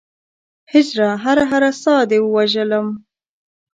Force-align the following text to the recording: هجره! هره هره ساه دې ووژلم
هجره! 0.71 1.09
هره 1.23 1.43
هره 1.51 1.71
ساه 1.81 2.01
دې 2.09 2.19
ووژلم 2.21 2.87